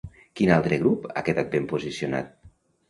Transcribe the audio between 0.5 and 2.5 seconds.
altre grup ha quedat ben posicionat?